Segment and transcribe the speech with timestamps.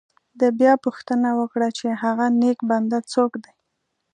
[0.39, 3.53] ده بیا پوښتنه وکړه چې هغه نیک بنده څوک دی.